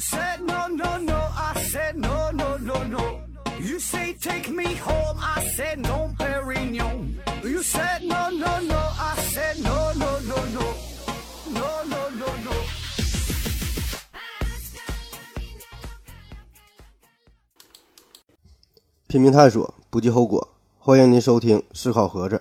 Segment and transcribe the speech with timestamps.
[0.00, 3.20] said no no no, I said no no no no.
[3.60, 7.16] You say take me home, I said no, Perignon.
[7.44, 10.74] You said no no no, I said no no no no,
[11.52, 12.52] no no no no.
[19.06, 20.48] 拼命探索，不计后果。
[20.78, 22.36] 欢迎您收听《思考盒子》。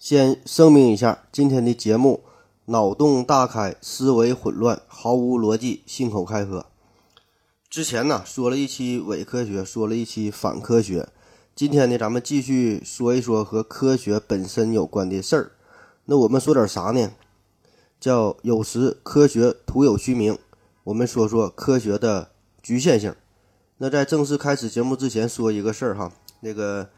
[0.00, 2.24] 先声明一下，今天的节目
[2.64, 6.66] 脑洞大开，思维混乱，毫无逻辑，信口开河。
[7.70, 11.06] 之前呢说了一期伪科学，说了一期反科学。
[11.54, 15.52] 今天呢，咱们继续说一说和科学本身有关的事儿。
[16.06, 17.10] 那我们说点啥呢？
[18.00, 20.38] 叫有时科学徒有虚名。
[20.84, 22.30] 我们说说科学的
[22.62, 23.14] 局限性。
[23.76, 26.10] 那在正式开始节目之前，说一个事儿哈，
[26.40, 26.88] 那个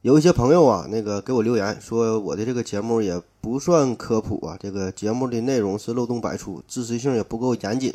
[0.00, 7.94] 有一些朋友啊，那个给我留言说我的这个节目也不算科普啊，这个节目的内容是漏洞百出，知识性也不够严谨，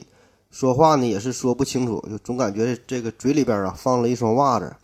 [0.52, 4.75] 说话呢也是说不清楚，就总感觉这个嘴里边啊放了一双袜子。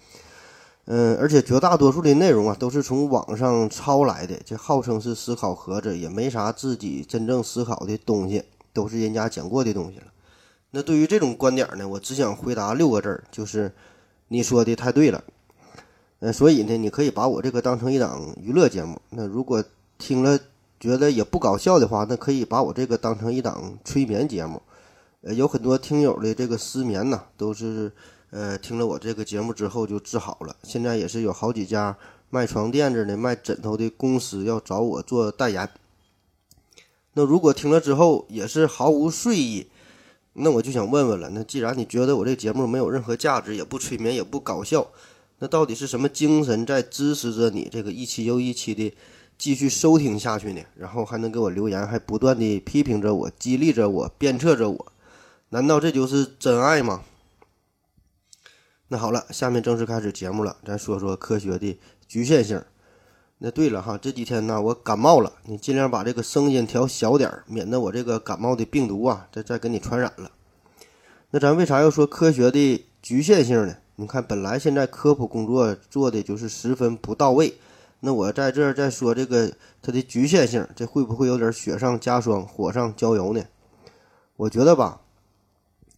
[0.86, 10.06] 嗯，而且绝大多数的内容啊都是从网上抄来的，这号称是思考盒子，也没啥自己真正思考的东西，都是人家讲过的东西了。
[10.70, 13.74] 那对于这种观点呢，我只想回答六个字儿，就是
[14.28, 15.24] 你说的太对了。
[16.20, 19.02] 嗯，所以呢，你可以把我这个当成一档娱乐节目。
[19.10, 19.64] 那如果
[19.98, 20.38] 听了
[20.80, 24.62] 觉得也不搞笑的话，那可以把我这个当成一档催眠节目。
[25.26, 27.92] 呃，有很多听友的这个失眠呢，都是
[28.30, 30.56] 呃听了我这个节目之后就治好了。
[30.62, 31.98] 现在也是有好几家
[32.30, 35.68] 卖床垫子的、卖枕头的公司要找我做代言。
[37.14, 39.68] 那如果听了之后也是毫无睡意。
[40.38, 44.86] 那我就想问问了，那既然你觉得我这节目没有任何价值，也不催眠，也不搞笑，
[45.40, 48.94] 那到底是什么精神在支持着你这个一期又一期的
[49.38, 50.62] 继续收听下去呢？
[50.76, 54.92] 然后还能给我留言，还不断的批评着我，激励着我，鞭策着我，
[55.56, 57.04] 难道这就是真爱吗？
[58.90, 62.62] 那好了，下面正式开始节目了，咱说说科学的局限性。
[63.38, 70.30] 那对了哈，这几天呢我感冒了，你尽量把这个声音调小点儿，免得我这个感冒的病毒啊再再给你传染了。
[71.30, 73.78] 那咱为啥要说科学的局限性呢？
[73.96, 77.58] 你看，本来现在科普工作做的就是十分不到位，
[78.02, 83.42] 那我在这儿再说这个它的局限性，这会不会有点雪上加霜、火上浇油呢？
[84.36, 85.00] 我觉得吧，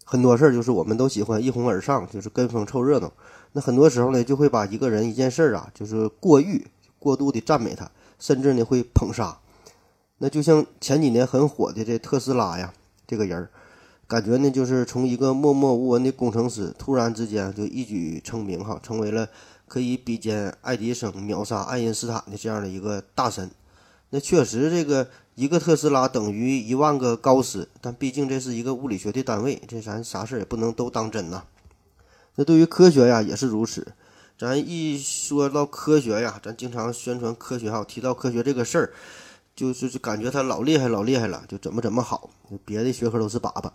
[0.09, 3.11] 很多事儿就是我们都喜欢一哄而上，就是跟风凑热闹。
[3.51, 6.65] 那很多时候呢，就会把一个人、一件事儿啊，就是过誉。
[6.99, 9.37] 过度的赞美他，甚至呢会捧杀。
[10.17, 12.73] 那就像前几年很火的这特斯拉呀，
[13.05, 13.49] 这个人儿，
[14.07, 19.29] 感觉呢就是从一个默默无闻的工程师，突然之间就一举成名哈，成为了
[19.67, 23.49] 可以比肩爱迪生、秒杀爱因斯坦的这样的一个大神。
[24.09, 31.43] 那确实，这个一个特斯拉等于一万个高斯，但毕竟这是一个物理学的单位，这咱啥事儿也不能都当真呐。
[32.35, 33.93] 那对于科学呀，也是如此。
[34.37, 38.93] 咱一说到科学呀，咱经常宣传科学哈，提到科学这个事儿，
[39.55, 42.29] 就是就感觉它老厉害老厉害了，就怎么怎么好，
[42.63, 43.69] 别的学科都是粑粑。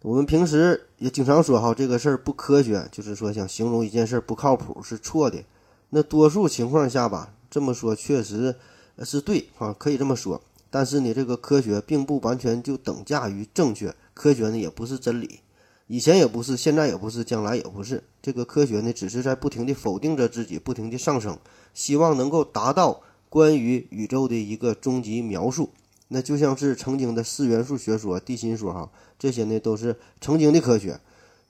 [0.00, 5.44] 我们平时也经常说哈，这个事儿不科学，就是说想形容一件事儿不靠谱是错的。
[5.90, 8.56] 那多数情况下吧，这么说确实
[9.04, 10.40] 是对啊，可以这么说。
[10.70, 15.40] 但是呢，这个科学并不完全就等价于正确，科学呢也不是真理。
[15.86, 18.04] 以前也不是，现在也不是，将来也不是。
[18.20, 21.38] 这个科学呢，只是在不停地否定着自己，不停地上升，
[21.72, 23.00] 希望能够达到
[23.30, 25.70] 关于宇宙的一个终极描述。
[26.08, 31.00] 那就像是曾经的四元素学说、地心说，哈，这些呢都是曾经的科学。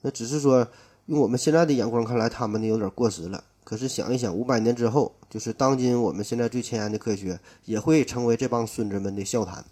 [0.01, 0.65] 那只是说，
[1.07, 3.43] 用我们现在的眼光看来，他们呢有点过时了。
[3.69, 9.63] 可是想一想，五百年之后，就是当今我们现在最前沿的科学，也会成为这帮孙子们的笑谈。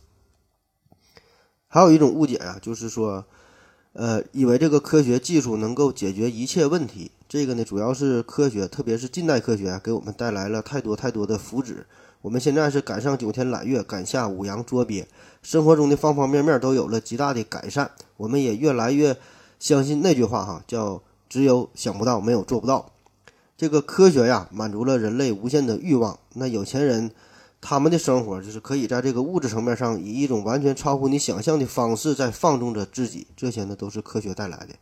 [1.68, 3.26] 还有一种误解啊，就是说。
[3.94, 11.78] 呃，以为这个科学技术能够解决一切问题，这个呢，主要是科学，特别是近代科学，给我们带来了太多太多的福祉。
[12.22, 15.08] 我们现在是赶上九天揽月，赶下五洋捉鳖，
[15.42, 17.90] 生活中的方方面面都有了极大的改善。
[18.18, 19.18] 我们也越来越
[19.58, 22.92] 相信那句话哈，叫“只有想不到，没有做不到”。
[23.58, 26.20] 这个科学呀，满足了人类无限的欲望。
[26.36, 27.12] 那有钱人。
[27.60, 34.76] 他们的生活就是可以在这个物质层面上以一种完全超乎你想象的方式在放纵着自己，这些呢都是科学带来的，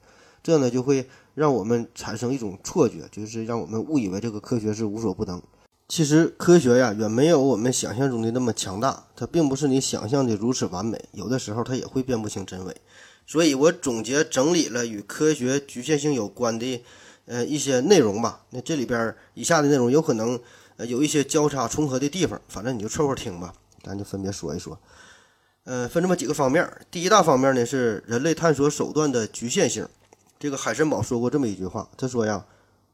[0.43, 5.41] 这呢就会让我们产生一种错觉，就是让我们误以为这个科学是无所不能。
[5.87, 12.75] 其实科学呀远没有我们想象中的那么强大，它并不是你想象的如此完美，有的时候它也会辨不清真伪。
[13.25, 16.83] 所以我总结整理了与科学局限性有关的
[17.25, 18.41] 呃一些内容吧。
[18.51, 20.39] 那这里边以下的内容有可能。
[20.77, 24.77] 呃，有一些交叉重合的地方，反正你就凑合听吧，咱就分别说一说。
[25.63, 26.69] 呃，分这么几个方面。
[26.91, 29.87] 第一大方面呢是人类探索手段的局限性，
[30.37, 32.45] 这个海森堡说过这么一句话，他说呀，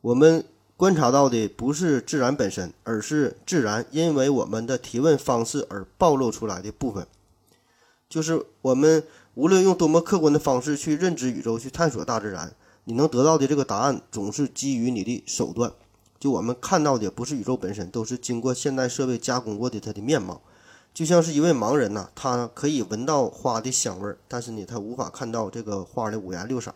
[0.01, 0.45] 我们
[0.77, 7.07] 观察到的不是自然本身，而是自然因为我们的提问方式而暴露出来的部分。
[8.07, 9.03] 就是我们
[9.33, 12.53] 无论用多么客观的方式去认知宇宙、去探索大自然，
[12.85, 15.71] 你能得到的这个答案总是基于你的手段。
[16.19, 20.41] 就我们看到的不是宇宙本身，都是经过现代设备加工过的它的面貌。
[20.93, 26.73] 就像是一位盲人呐，他可以闻到花的香味儿，但是呢，他无法看到这个花的五颜六色。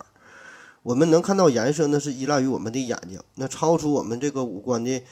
[0.82, 3.20] 我们能看到颜色，那是依赖于我们的眼睛。
[3.34, 5.02] 那超出我们这个五官的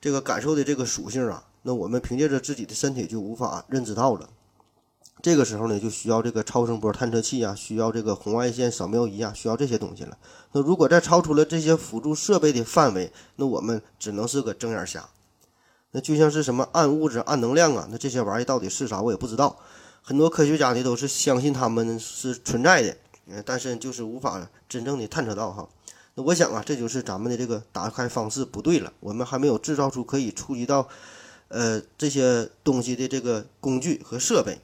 [0.00, 4.28] 这个感受的这个属性啊，那我们凭借着自己的身体就无法认知到了。
[5.22, 10.16] 这个时候呢，就需要这个超声波探测器啊，需要这个红外线扫描仪啊，需要这些东西了。
[10.52, 15.08] 那如果再超出了这些辅助设备的范围，那我们只能是个睁眼瞎。
[15.92, 19.58] 那就像是什么暗物质、暗能量啊，那这些玩意到底是啥，我也不知道。
[20.02, 22.96] 很多科学家呢都是相信他们是存在的，
[23.44, 25.68] 但是就是无法真正的探测到哈。
[26.14, 30.88] 那我想啊，这就是咱们的这个打开方式不对了，我们还没有制造出可以触及到
[31.48, 34.58] 呃这些东西的这个工具和设备。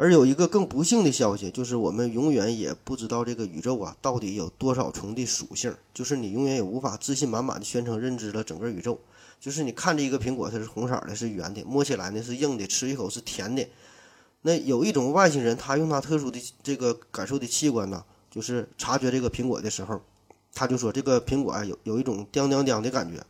[0.00, 8.98] 而有一个更不幸的消息，就是我们永远也不知道这个宇宙啊到底有多少重的属性，就是你永远也无法自信满满的宣称认知了整个宇宙。
[9.38, 13.62] 就是你看着一个苹果，它是红色的，是圆的，摸起来呢是硬的，吃一口是甜的。
[14.40, 20.00] 那有一种外星人，他用他特殊的这个感受的器官呢，就是察觉这个苹果的时候，
[20.54, 23.22] 他就说这个苹果啊有有一种叮叮叮的感觉。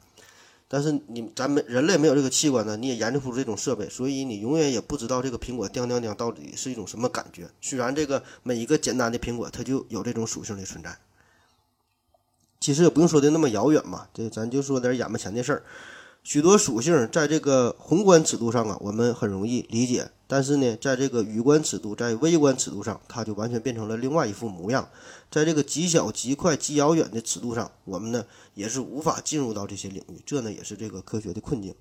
[0.72, 7.50] 但是你咱们人类没有这个器官呢，你也研究不出这种设备，所以你永远也不知道这个苹果叮叮叮到底是一种什么感觉。
[7.60, 10.96] 虽然这个每一个简单的苹果它就有这种属性的存在，
[12.60, 15.64] 其实也不用说的那么遥远嘛，这咱就说点眼巴前的事儿。
[16.22, 24.88] 许多属性在这个宏观尺度上啊，我们很容易理解，但是呢，在这个宇观尺度，在微观尺度上，它就完全变成了另外一副模样。
[25.28, 28.24] 在这个极小、极快、极遥远的尺度上，我们呢
[28.54, 31.74] 也是无法进入到这些领域，这呢也是这个科学的困境。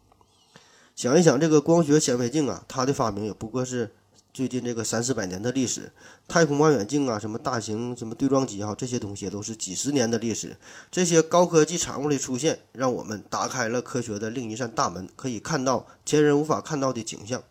[0.96, 3.92] 想一想，这个光学显微镜啊，它的发明也不过是。
[4.32, 5.92] 最近这个三四百年的历史，
[6.28, 10.56] 太空望远镜啊，什么大型什么对撞机哈，这些东西都是几十年的历史。
[10.92, 17.44] 这些高科技产物的出现，让我们打开了科学的另一扇大门，可以看到前人无法看到的景象。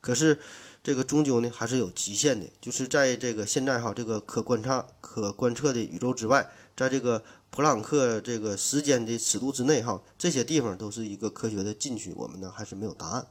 [0.00, 0.38] 可是，
[0.82, 13.26] 这个终究呢还是有极限的，就是在这个现在哈这个可观察、可观测的宇宙之外，在这个普朗克这个时间的尺度之内哈，这些地方都是一个科学的禁区，我们呢还是没有答案。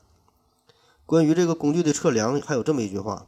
[1.08, 3.26] 关于这个工具的测量，还有这么一句话，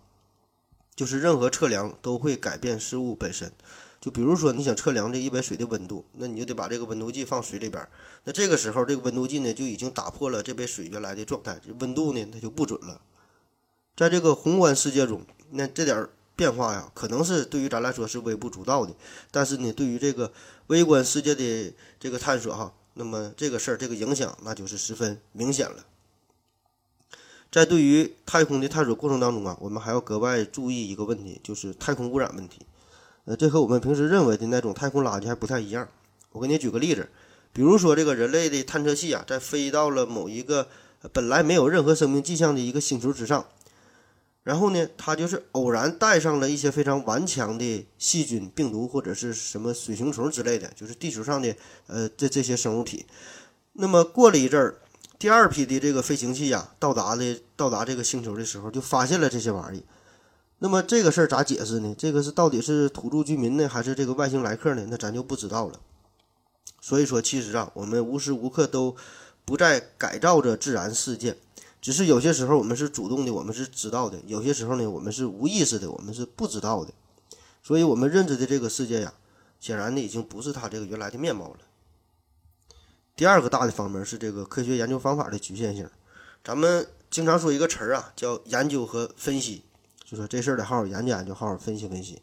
[0.95, 3.51] 就是任何测量都会改变事物本身。
[3.99, 7.87] 就比如说，你想测量这一杯水的温度，那你就得把这个温度计放水里边。
[8.23, 13.01] 那这个时候，这个温度计呢就已经打破了这杯水原来的状态，温度呢它就不准了。
[14.01, 15.21] 在这个宏观世界中，
[15.51, 18.91] 那这点变化呀，可能是对于咱来说是微不足道的，
[19.29, 20.33] 但是呢，对于这个
[20.65, 25.85] 微观世界的这个探索哈，那么这个事儿这个影响那就是十分明显了。
[27.51, 32.61] 在对于太空的探索过程当中啊，我们还要格外注意一个问题，就是太空污染问题。
[33.25, 35.87] 呃，这和我们平时认为的那种太空垃圾还不太一样。
[36.31, 37.07] 我给你举个例子，
[37.53, 40.67] 比如说这个人类的探测器啊，在飞到了某一个
[41.13, 43.45] 本来没有任何生命迹象的一个星球之上，
[44.43, 51.55] 然后呢，他就是偶然带上了一些非常顽强的细菌、病毒或者是什么水熊虫之类的，就是地球上的
[51.87, 53.05] 呃这这些生物体。
[53.73, 54.77] 那么过了一阵儿。
[55.19, 59.85] 第二批的这个飞行器呀，到达的到达这个星球的时候，就发现了这些玩意。
[60.57, 61.93] 那么这个事儿咋解释呢？
[61.95, 64.87] 这个是到底是土著居民呢，还是这个外星来客呢？
[64.89, 65.79] 那咱就不知道了。
[66.81, 68.95] 所以说，其实啊，我们无时无刻都
[69.45, 71.37] 不在改造着自然世界，
[71.81, 76.93] 只是有些时候我们是主动的，我们是知道的；有些时候呢，我们是无意识的，我们是不知道的。
[77.63, 79.13] 所以，我们认知的这个世界呀，
[79.59, 81.57] 显然呢，已经不是它这个原来的面貌了。
[83.15, 85.89] 第二个大的方面是这个科学研究方法的局限性。
[86.43, 89.63] 咱们经常说一个词儿啊，叫研究和分析，
[90.05, 92.21] 就说这事儿得好好研究研究，好好分析分析。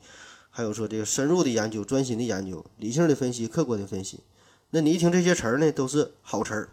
[0.50, 4.20] 还有说这个深入的研究、专心的研究、理性的分析、客观的分析。
[4.70, 6.68] 那你一听这些词儿呢，都是好词儿，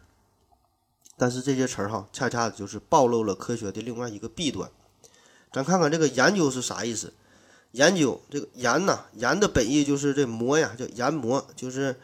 [1.17, 4.69] 但是这些词儿哈，恰恰就是暴露了科学的另外一个弊端。
[5.51, 7.13] 咱看看这个研究是啥意思？
[7.71, 11.95] 研究这个研呐，研的本意就是这磨呀，叫研磨，就是。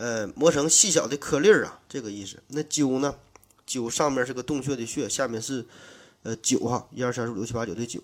[0.00, 2.40] 呃，磨成细小的颗粒儿啊，这个意思。
[2.46, 3.16] 那灸呢？
[3.66, 5.66] 灸上面是个洞穴的穴，下面是
[6.22, 8.00] 呃九哈，一二三四五六七八九的九。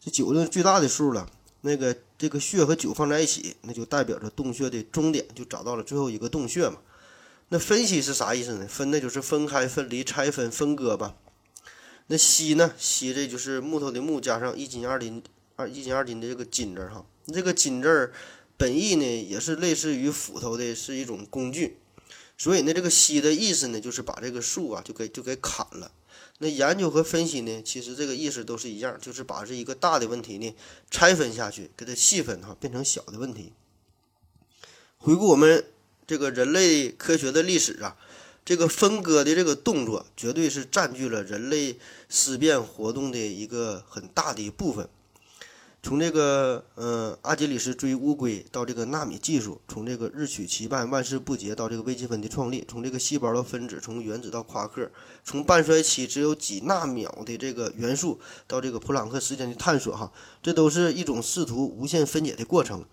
[0.00, 1.30] 这九是最大的数了。
[1.60, 6.78] 那个这个穴和九放在一起，那就代表着洞穴的终点，就找到了最后一个洞穴嘛。
[7.48, 8.66] 那分析是啥意思呢？
[8.66, 11.16] 分的就是分开、分离、拆分、分割吧。
[12.08, 12.74] 那析呢？
[12.78, 15.22] 析这就是木头的木加上一斤二斤
[15.56, 17.04] 二一斤二斤的这个斤字哈。
[17.26, 18.12] 这个斤字。
[18.60, 21.78] 本意呢也是类似于斧头的，是一种工具。
[22.36, 25.92] 所以呢，这个析的意思呢，就是把这个树啊就给就给砍了。
[26.38, 30.52] 那研究和分析呢，其实这个意思都是一样，就是把这一个大的问题呢
[30.90, 33.52] 拆分下去，给它细分哈，变成小的问题。
[34.96, 35.64] 回顾我们
[36.08, 37.94] 这个人类科学的历史啊，
[38.42, 44.88] 这个分割的这个动作，绝对是占据了人类思辨活动的一个很大的一部分。
[45.80, 54.90] 从这个呃阿基里斯追乌龟到这个纳米技术，从这个日取其半万事不竭到这个微积分的创立，从这个细胞到分子，从原子到夸克，
[55.22, 60.10] 从半衰期只有几纳秒的这个元素到这个普朗克时间的探索，哈，
[60.42, 62.84] 这都是一种试图无限分解的过程。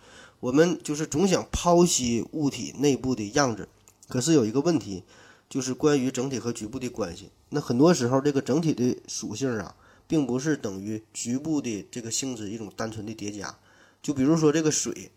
[0.45, 3.67] 我们就是总想剖析物体内部的样子，
[4.07, 5.03] 可是有一个问题，
[5.49, 7.31] 就是关于整体和局部的关系。
[7.49, 9.75] 那很多时候，这个整体的属性啊。
[10.07, 13.57] 并不是等于局部的这个性质一种单纯的叠加，
[14.03, 15.09] 就比如说这个水，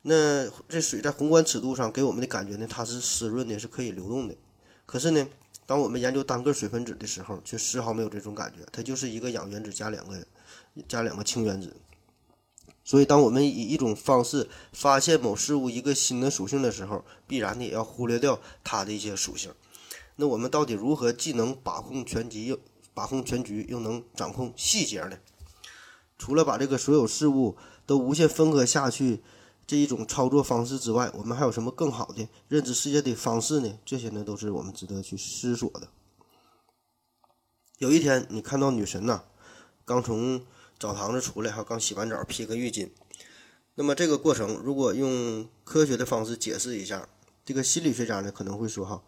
[0.00, 4.34] 那这水在宏观尺度上给我们的感觉呢，它是湿润的，是可以流动的。
[4.86, 5.28] 可是呢，
[5.66, 10.16] 当我们研究单个水分子的时候，却丝毫没有这种感觉，它就是一个氧原子加两个
[10.88, 11.76] 加两个氢原子。
[12.90, 19.52] 所以，当我们以一种方式发现某事物一个新的属性的时候，必然的也要忽略掉它的一些属性。
[20.16, 22.58] 那我们到底如何既能把控全局又？
[22.92, 25.16] 把控全局又能掌控细节呢？
[26.18, 27.56] 除了把这个所有事物
[27.86, 29.22] 都无限分割下去
[29.68, 33.78] 这一种操作方式之外，我们还有什么更好的认知世界的方式呢？
[33.86, 35.86] 这些呢都是我们值得去思索的。
[37.78, 39.22] 有一天，你看到女神呐，
[39.84, 40.44] 刚从
[40.80, 42.88] 澡堂子出来，哈，刚洗完澡，披个浴巾。
[43.74, 47.06] 那么这个过程，如果用科学的方式解释一下，
[47.44, 49.02] 这个心理学家呢可能会说，哈，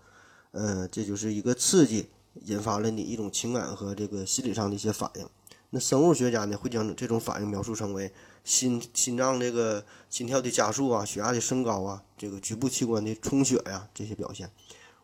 [0.51, 2.11] 呃，这就是一个刺激。
[2.47, 5.29] 引发了你一种情感和这个心理上的一些反应。
[5.69, 8.11] 那生物学家呢，会将这种反应描述成为
[8.43, 14.51] 心心脏这个心跳的加速啊，血压的升高啊，这个局部器官的充血呀这些表现。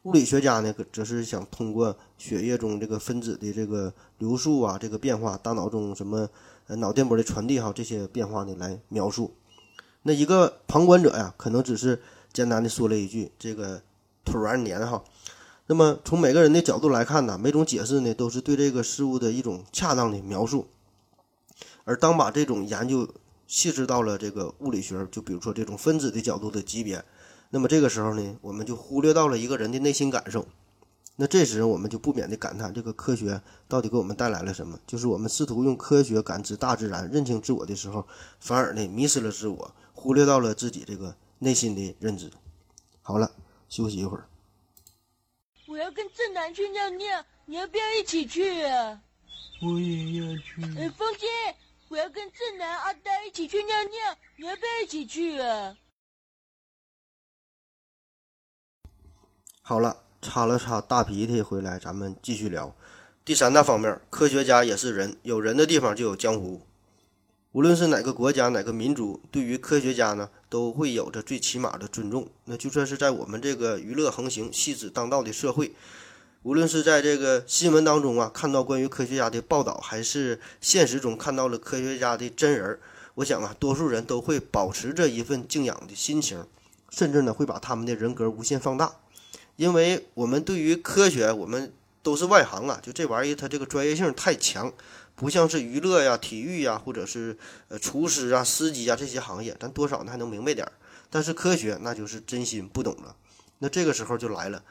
[0.04, 6.30] 物理学家呢，则是想通过血液中这个分子的这个流速啊，这个变化，大脑中什么
[6.68, 9.34] 呃脑电波的传递哈，这些变化呢来描述。
[10.02, 12.00] 那一个旁观者呀，可能只是
[12.32, 13.82] 简单的说了一句这个
[14.24, 15.02] 突然年哈。
[15.66, 20.68] 那么从每个人的角度来看呢，每种解释呢都是对这个事物的一种恰当的描述。
[21.84, 23.08] 而当把这种研究
[23.46, 27.04] 细致到了这个物理学，就比如说这种分子的角度的级别，
[27.50, 30.46] 那么这个时候呢，我们就忽略到了一个人的内心感受。
[31.20, 34.78] 那这时我们就不免的感叹，这个科学到底给我们带来了什么？
[34.86, 38.06] 就是我们试图用科学感知大自然、认清自我的时候，
[38.38, 42.30] 反而呢迷失了自我，忽略到了自己这个内心的认知。
[43.02, 43.32] 好了，
[43.68, 44.28] 休息一会儿。
[45.66, 49.02] 我要跟正南去尿尿，你要不要一起去啊？
[49.60, 50.62] 我也要去。
[50.78, 51.26] 哎，风姐，
[51.88, 55.76] 我要跟正南、阿呆一起去尿尿，你要不要一起去啊？
[59.62, 62.74] 好了，擦了擦大鼻涕回来，咱们继续聊。
[63.24, 66.62] 第三大方面，科学家也是人，有人的地方就有江湖。
[67.52, 72.28] 无论是哪个国家、哪个民族，对于科学家呢，都会有着最起码的尊重。
[72.44, 75.72] 那就算是在我们这个娱乐横行、戏子当道的社会，
[76.42, 82.78] 无论是在这个新闻当中啊看到关于科学家的报道，还是现实中看到了科学家的真人，
[83.14, 86.44] 我想啊，多数人都会保持着一份敬仰的心情，
[86.90, 88.96] 甚至呢会把他们的人格无限放大，
[89.58, 94.72] 因为我们对于科学，我们都是外行啊，就这玩意儿它这个专业性太强。
[95.16, 97.36] 不像是娱乐呀、体育呀，或者是
[97.66, 100.72] 呃厨师啊、司机啊这些行业，咱多少呢还能明白点儿。
[101.10, 103.16] 但是科学那就是真心不懂了。
[103.58, 104.62] 那这个时候就来了，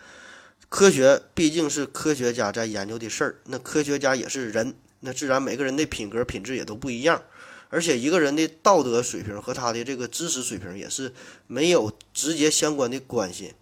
[0.70, 7.22] 科学毕竟是科学家在研究的事儿，那科学家也是人，那自然每个人的品格品质也都不一样。
[7.67, 11.13] 而且一个人的道德水平和他的这个知识水平也是
[11.48, 13.53] 没有直接相关的关系。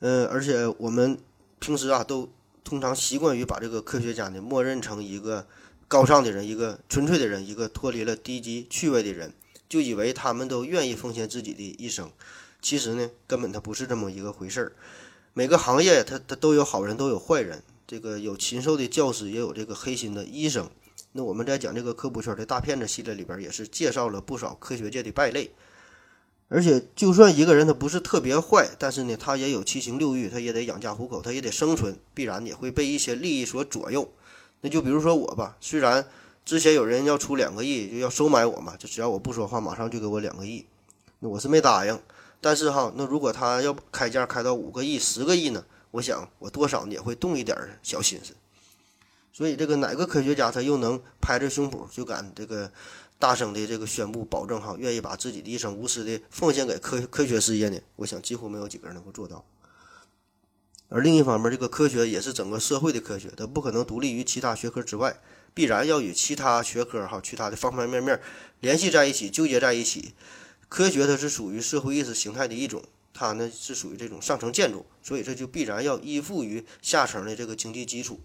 [0.00, 1.18] 嗯，而且我们
[1.58, 2.28] 平时啊都。
[2.64, 5.46] 通常习惯于把这个科学家呢默认成一个
[5.86, 9.32] 高尚的人，一个纯粹的人，一个脱离了低级趣味的人，
[9.70, 12.10] 就以为他们都愿意奉献自己的一生。
[12.60, 14.72] 其实呢，根本他不是这么一个回事儿。
[15.32, 17.62] 每个行业他他都有好人，都有坏人。
[17.86, 20.68] 这个有禽兽的教师，也有这个黑心的医生。
[21.12, 25.50] 那我们在讲这个科普圈的大骗子系列里边，也是介绍了不少科学界的败类。
[26.50, 34.10] 而且，就算一个人他不是特别坏，但是呢，他也有七情六欲，他也得养家糊口，他也得生存，必然也会被一些利益所左右。
[34.62, 36.06] 那就比如说我吧，虽然
[36.46, 40.64] 之前有人要出两个亿，就要收买我嘛，就只要我不说话，马上就给我两个亿，
[41.18, 42.00] 那我是没答应。
[42.40, 45.62] 但是哈，那如果他要开价开到五个亿、十个亿呢？
[45.90, 48.32] 我想我多少也会动一点小心思。
[49.34, 52.72] 所以，这个哪个科学家他又能拍着胸脯就敢这个？
[53.18, 57.80] 大声的这个宣布保证哈，愿意把自己的一生无私的奉献给科科学事业呢？
[57.96, 59.44] 我想几乎没有几个人能够做到。
[60.88, 65.20] 而另一方面，这个科学也是整个社会的科学，它不可能独立于其他学科之外，
[65.52, 68.18] 必然要与其他学科哈、其他的方方面面
[68.60, 70.14] 联系在一起、纠结在一起。
[70.68, 72.82] 科学它是属于社会意识形态的一种，
[73.12, 78.20] 它呢是属于这种上层建筑，所以这就必然要依附于下层的这个经济基础。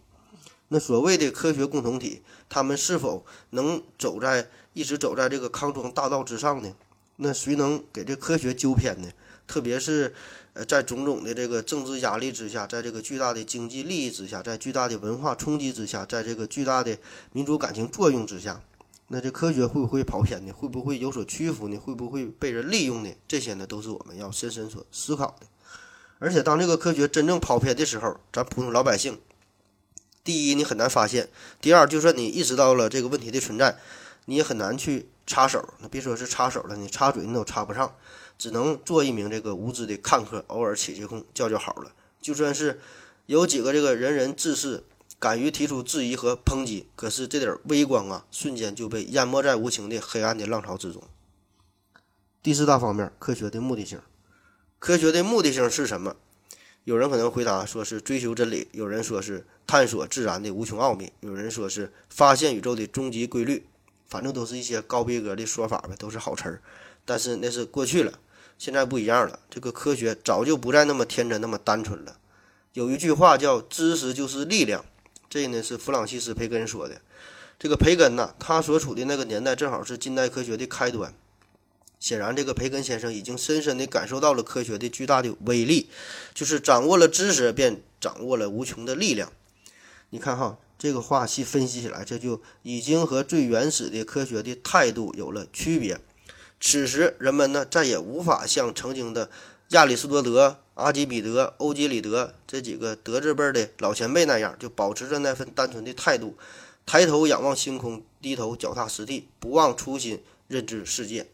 [0.69, 6.73] 那所谓的科学共同体，他们是否能走在一直走在这个康庄大道之上呢？
[7.17, 9.09] 那谁能给这科学纠偏呢？
[9.45, 10.13] 特别是，
[10.53, 16.97] 呃，在种种的这个政治压力之下，在这个巨大的经济利益之下，在巨大的文化冲击之下，在这个巨大的
[17.33, 18.61] 民族感情作用之下，
[19.09, 20.51] 那这科学会不会跑偏呢？
[20.51, 21.77] 会不会有所屈服呢？
[21.77, 23.13] 会不会被人利用呢？
[23.27, 25.45] 这些呢，都是我们要深深所思考的。
[26.19, 29.19] 而且，当这个科学真正跑偏的时候，咱普通老百姓，
[30.23, 33.77] 第一你很难发现，第二就算你意识到了这个问题的存在，
[34.25, 35.73] 你也很难去插手。
[35.79, 37.95] 那别说是插手了，你插嘴你都插不上。
[38.37, 41.91] 只能做一名这个无知的看客，偶尔起起哄叫叫好了。
[42.19, 42.81] 就算是
[43.27, 44.83] 有几个这个人人志士
[45.19, 51.03] 敢于提出质疑和抨击，可是这点微光啊，瞬间就被淹没在无情的黑暗的浪潮之中。
[52.41, 54.01] 第四大方面，科学的目的性。
[54.79, 56.15] 科学的目的性是什么？
[56.83, 63.65] 有人可能回答说是追求真理，有人说是探索自然的无穷奥秘，有人说是发现宇宙的终极规律。
[64.07, 66.62] 反正都是一些高逼格的说法呗，都是好词儿。
[67.05, 68.19] 但是那是过去了。
[68.57, 72.17] 现在不一样了，这个科学早就不再那么天真、那么单纯了。
[72.74, 74.86] 有一句话叫“知识就是力量”，
[75.29, 77.01] 这呢是弗朗西斯·培根说的。
[77.60, 81.13] 这个培根呢，他所处的那个年代正好是近代科学的开端。
[82.00, 85.89] 显然，这个培根先生已经深深地感受到了科学的巨大的威力，
[86.33, 89.31] 就是掌握了知识，便掌握了无穷的力量。
[90.10, 95.97] 你看哈，这个话细分析起来，这就已经和最原始的科学的态度有了区别。
[96.60, 99.29] 此时，人们呢再也无法像曾经的
[99.69, 106.38] 亚里士多德、阿基米德、欧几里得这几个德字辈的老前辈那样，就保持着那份单纯的态度，
[106.86, 111.27] 抬头仰望星空，低头脚踏实地，不忘初心，认知世界。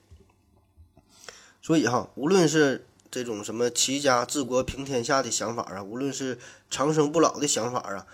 [1.59, 6.37] 所以哈，无论是这种什么齐家治国平天下的想法啊，无论是
[6.69, 8.05] 长生不老的想法啊，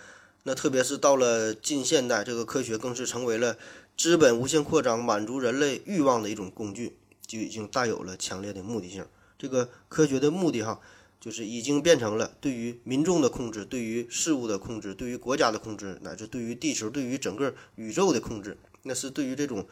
[0.46, 3.58] 那特别是到了近现代，这个科学更是成为了
[3.96, 6.96] 资本无限扩张、满足人类欲望的一种工具。
[7.26, 9.04] 就已经带有了强烈的目的性。
[9.36, 10.80] 这个科学的目的，哈，
[11.20, 18.56] 就是已经变成了对于民众的控制、对于事物的控制、对于国家的控制，乃至对于地球、对于整个宇宙的控制。
[18.84, 19.66] 那是对于这种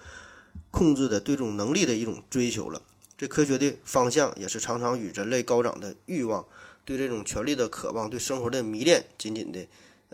[0.72, 2.82] 控制的、对这种能力的一种追求了。
[3.16, 6.44] 这科学的方向也是常常与人类高涨的欲望、
[6.84, 9.64] 对这种权力的渴望、对生活的迷恋紧紧的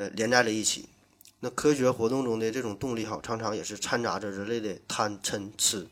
[0.01, 0.89] 呃连在了一起。
[1.41, 5.87] 那科学活动中的这种动力，哈，常常也是掺杂着人类的贪嗔痴。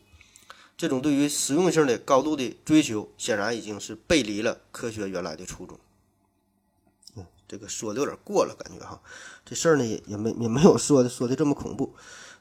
[0.75, 5.77] 这种对于实用性的高度的追求，显然已经是背离了科学原来的初衷。
[7.15, 9.01] 嗯，这个说的有点过了，感觉哈，
[9.45, 11.93] 这事儿呢也也没也没有说的说的这么恐怖。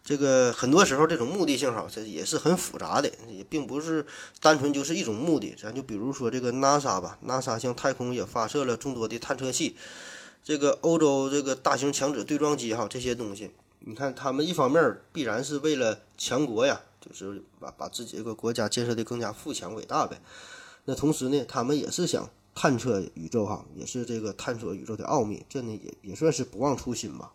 [0.05, 4.07] 这个很多时候这种目的性哈，这也是很复杂的，也并不是
[4.41, 5.55] 单纯就是一种目的。
[5.61, 9.77] 咱就比如说这个 NASA 吧，NASA 向太空也发射了众多的探测器，
[10.49, 16.81] 这个欧洲这个大型强子对撞机哈，这些东西，你看他们一方面必然是为了强国呀。
[16.99, 20.19] 就是把把自己这个国家建设的更加富强伟大呗。
[20.87, 27.33] 那同时呢，他们也是想探测宇宙哈，也是这个探索宇宙的奥秘，这呢也也算是不忘初心吧。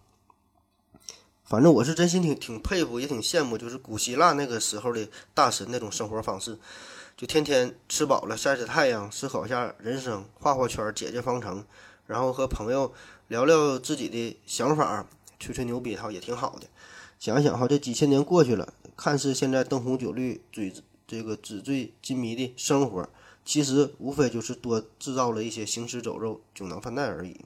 [1.44, 6.58] 反正我是真心挺挺佩服，也挺羡慕，就是古希腊那个时候的大神那种生活方式，
[7.16, 11.64] 就天天吃饱了晒晒太阳，思考一下人生，画画圈，解解方程，
[12.14, 12.94] 然后和朋友
[13.28, 15.08] 聊聊自己的想法，
[15.40, 16.68] 吹吹牛逼哈，也挺好的。
[17.20, 18.72] 想想哈，这几千年过去了。
[18.96, 20.72] 看似现在灯红酒绿、嘴
[21.08, 23.10] 这个纸醉金迷的生活，
[23.44, 27.42] 其实无非就是多制造了一些行尸走肉、酒囊饭袋而已。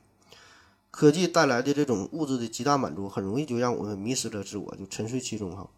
[0.91, 5.69] 科技带来的这种物质的极大满足，很容易就让我们迷失了自我，就沉睡其中哈，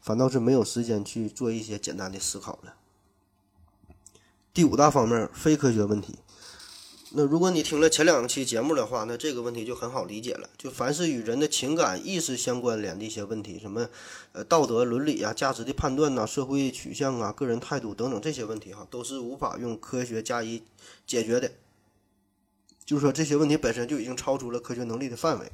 [0.00, 2.76] 反倒是没有时间去做一些简单的思考了。
[4.54, 6.16] 第五大方面，非科学问题。
[7.14, 10.48] 那如果你听了前两期节目的话，那这个问题就很好理解了。
[10.56, 13.86] 就凡是与人的情感、意识相关联的一些问题，什么
[14.32, 20.62] 呃道德伦理啊、价值的判断呐、社会取向啊、个人态度等等这些问题哈，都是无法用科学加以
[21.06, 21.52] 解决的。
[22.86, 25.52] 就是说这些问题本身就已经超出了科学能力的范围。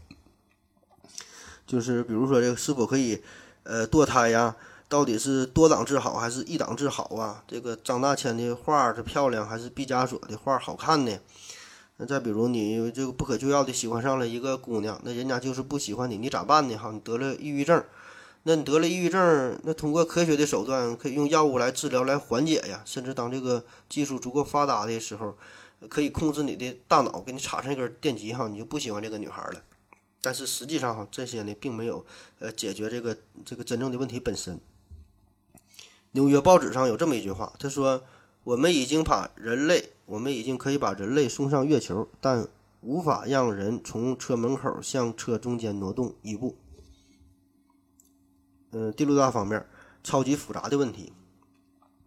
[1.66, 3.20] 就是比如说这个是否可以
[3.64, 4.54] 呃堕胎呀？
[4.88, 7.42] 到底是多档制好还是一档制好啊？
[7.46, 11.18] 这个张大千的画是漂亮还是毕加索的画好看呢？
[12.00, 16.76] 那再比如你这个不可救药的喜欢上了一个姑娘，那人家就是不喜欢你，你咋办呢？
[16.76, 17.84] 哈，你得了抑郁症，
[18.44, 25.36] 那你得了抑郁症，那通过科学的手段可以用药物来治疗来缓解呀，甚至当这个技术足够发达的时候，
[25.88, 29.60] 可以控制你的大脑，给你插上一根电极哈，你就不喜欢这个女孩了。
[30.20, 32.06] 但是实际上哈，这些呢并没有
[32.38, 34.60] 呃解决这个这个真正的问题本身。
[36.12, 38.02] 纽约报纸上有这么一句话，他说
[38.44, 42.48] ：“我们已经把人类，我们已经可以把人类送上月球，但
[42.80, 46.56] 无法让人从车门口向车中间挪动一步。”
[48.70, 49.66] 嗯，第六大方面，
[50.04, 51.12] 超级复杂的问题，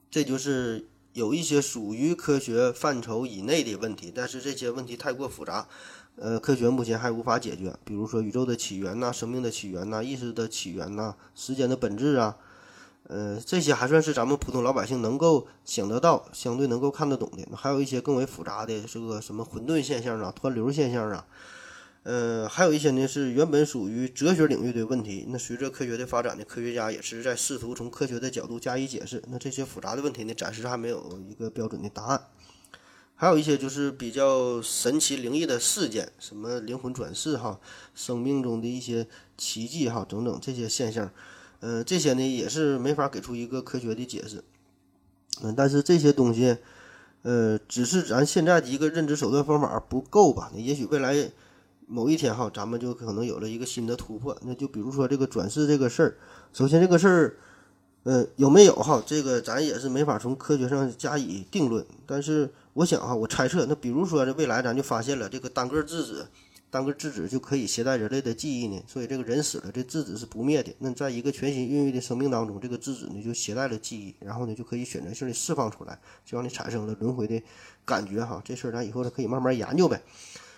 [0.10, 5.68] 这就是有一些属于科学范畴以内的问题，但是这些问题太过复杂。
[6.18, 12.38] 呃，科学目前还无法解决，比如说宇宙的起源呐、生命的起源呐、意识的起源呐、时间的本质啊，
[13.14, 17.58] 呃，这些还算是咱们普通老百姓能够想得到、相对能够看得懂的。
[17.58, 21.26] 还有一些更为复杂的，这个什么混沌现象啊、湍流现象啊，
[22.04, 25.26] 呃，还有一些呢是原本属于哲学领域的问题。
[25.28, 29.22] 那随着科学的发展呢，科学家也是在试图从科学的角度加以解释。
[29.28, 32.28] 那这些复杂的问题呢，暂时还没有一个标准的答案。
[33.16, 37.60] 还有一些就是比较神奇灵异的事件，什么灵魂转世哈，
[37.94, 39.06] 生命中的一些
[39.38, 41.12] 奇迹哈，等等这些现象，
[41.62, 44.44] 呃，这些呢也是没法给出一个科学的解释。
[45.42, 46.58] 嗯，但是这些东西，
[47.22, 50.52] 呃，只是咱现在的一个认知手段方法不够吧？
[50.54, 51.32] 那也许未来
[51.88, 54.38] 某一天哈，咱们就可能有了一个新的突破。
[54.42, 56.18] 那就比如说这个转世这个事儿，
[56.52, 57.36] 首先这个事儿，
[58.04, 59.02] 呃，有没有哈？
[59.06, 62.50] 这个咱也是没法从科学上加以定论，但是。
[62.74, 66.26] 我想哈，我猜测，那比如说这未来咱就发现了这个单个质子，
[66.72, 68.82] 单个质子就可以携带人类的记忆呢。
[68.88, 70.74] 所以这个人死了，这质子是不灭的。
[70.80, 77.40] 那在一个全新孕育的生命当中，这个质子呢就携带了记忆，然后呢就可以选择性的释放出来，就让你产生了轮回的
[77.86, 78.42] 感觉哈。
[78.44, 80.02] 这事儿咱以后可以慢慢研究呗，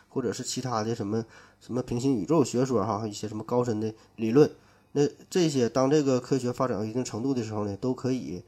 [0.07, 1.25] 或者是其他的什么
[1.59, 4.49] 什么平行宇宙学说哈，一些什么高深的理论。
[4.93, 8.43] 那这些当这个科学发展到一定程度的时候呢，都可以。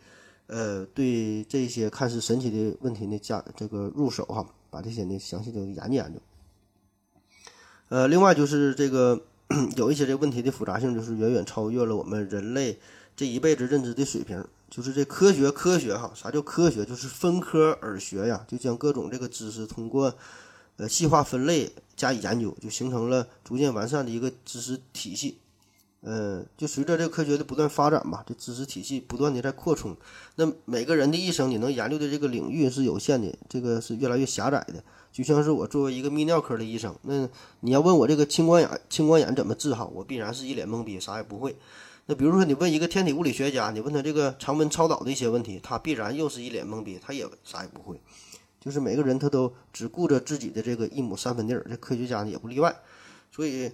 [0.47, 6.19] 呃，对这些看似神奇的问题呢，加这个入手哈，把这些呢详细的研究研究。
[7.89, 9.21] 呃，另外就是这个
[9.77, 12.79] 有一些这个问题的复杂性，就是远远超越了我们人类
[13.15, 14.43] 这一辈子认知的水平。
[14.67, 16.83] 就是这科学科学哈，啥叫科学？
[16.83, 20.13] 就是分科而学呀，就将各种这个知识通过
[20.77, 25.37] 呃细化分类加以研究，就形成了逐渐完善的一个知识体系。
[26.05, 29.97] 呃，就随着这个科学的不断发展吧，这知识体系不断的在扩充。
[30.35, 34.83] 那每个人的一生，你能研究的这个领域是有限的，这个是越来越狭窄的。
[35.11, 37.27] 就像是我作为一个泌尿科的医生，那
[37.61, 41.55] 你要问我这个青光眼，青光眼怎么治好，我必然是一脸懵逼，啥也不会。
[42.05, 47.99] 那比如说你问一个天体物理学家，你问他这个常温超导的一些问题，他必然又是一脸懵逼，他也啥也不会。
[48.59, 52.75] 就是每个人他都只顾着自己的这个一亩三分地儿，这科学家也不例外。
[53.31, 53.71] 所以。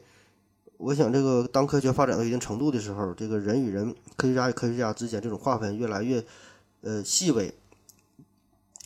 [0.84, 6.26] 我想，这个当科学发展到一定程度的时候，这个人与人、科学家与科学家之间这种划分越来越，
[6.82, 7.54] 呃，细微，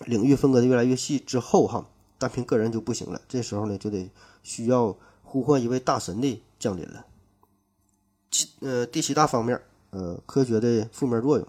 [0.05, 3.21] 领域分割的越来越细之后，哈，单凭个人就不行了。
[3.29, 4.11] 这时候呢，就得
[4.43, 7.05] 需要呼唤一位大神的降临了。
[8.29, 11.47] 七，呃，第七大方面，呃，科学的负面作用，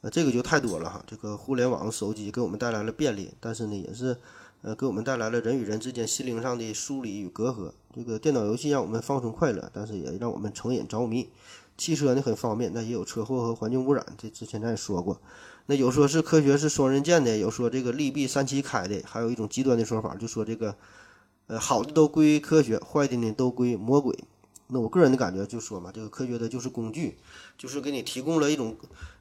[0.00, 1.04] 呃，这个就太多了哈。
[1.06, 4.16] 这个互联网、手机给我们带来了便利，但是呢，也是。
[4.66, 7.70] 呃，给我们带来了人与人之间心灵上的疏离与隔阂。
[7.94, 11.28] 这个电脑游戏让我们放松快乐，但是也让我们成瘾着迷。
[11.76, 14.06] 汽车呢很方便，但也有车祸和环境污染。
[14.16, 15.20] 这之前咱也说过。
[15.66, 20.74] 那有说是科学是双刃剑的，有说这个利弊三七开的，还有一种极端的说法，就说这个，
[21.46, 24.18] 呃，好的都归科学，坏的呢都归魔鬼。
[24.68, 27.18] 那我个人的感觉就说嘛，这个科学的就是工具，
[27.58, 28.74] 就是给你提供了一种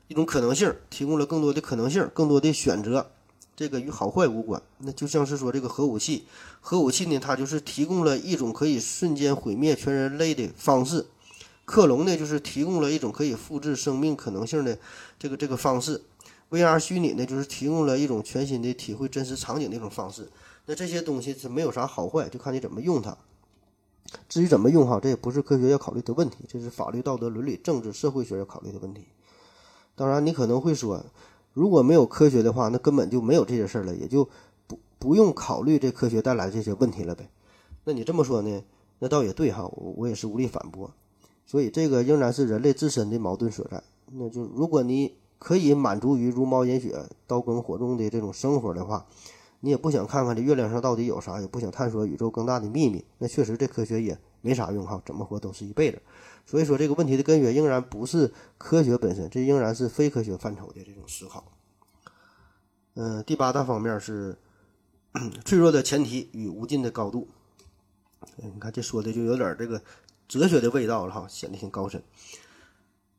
[0.07, 3.11] 一种可能性，提供了更多的可能性，更多的选择。
[3.55, 6.25] 这个与好坏无关，那就像是说这个核武器，
[6.59, 11.05] 核武器呢，它就是提供了一种可以瞬间毁灭全人类的方式；
[11.63, 14.75] 克隆呢，就是提供了一种可以复制生命可能性的
[15.19, 16.01] 这个这个方式
[16.49, 20.27] ；VR 虚拟呢，就是提供了一种全新的体会真实场景的一种方式。
[20.65, 23.15] 那这些东西是没有啥好坏，就看你怎么用它。
[24.27, 29.05] 至于怎么用哈，这也不是科学要考虑的问题，这是法律、道德、伦理、政治、社会学要考虑的问题。
[29.95, 31.05] 当然，你可能会说。
[31.53, 34.27] 如果没有科学的话，那根本就没有这些事儿了，也就
[34.67, 37.29] 不不用考虑这科学带来这些问题了呗。
[37.85, 38.63] 那你这么说呢？
[38.99, 40.91] 那倒也对哈，我我也是无力反驳。
[41.45, 43.83] 所以这个仍然是人类自身的矛盾所在。
[44.11, 49.05] 那就如果你可以满足于茹毛饮血、刀耕火种的这种生活的话，
[49.59, 56.01] 你也不想看看这月亮上到底有啥，也不想探索宇宙更大的秘密，那确实这科学也没啥用哈，怎么活都是一辈子。
[56.45, 61.51] 所以说，这个问题的根源仍然不是科学本身，这仍然是非科学范畴的这种思考。
[62.95, 64.37] 嗯，第八大方面是
[65.43, 67.27] 脆弱的前提与无尽的高度。
[68.37, 69.81] 你看这说的就有点这个
[70.27, 72.01] 哲学的味道了哈，显得挺高深。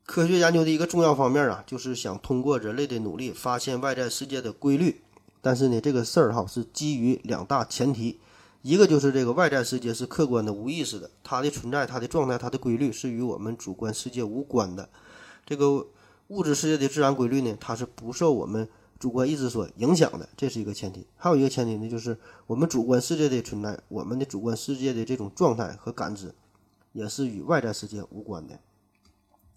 [0.07, 5.03] 科学研究的一个重要方面啊，就是想通过人类的努力发现外在世界的规律。
[5.41, 8.21] 但是呢，这个事儿哈是基于两大前提，
[8.65, 14.89] 一个就是这个外在世界是客观的、无意识的，它的存在、它的状态、它的规律是与我们主观世界无关的。
[15.45, 15.87] 这个
[16.29, 18.67] 物质世界的自然规律呢，它是不受我们
[18.99, 21.07] 主观意志所影响的，这是一个前提。
[21.15, 26.35] 还有一个前提呢，就是我们主观世界的存在，我们的主观世界的这种状态和感知，
[26.95, 28.59] 也是与外在世界无关的。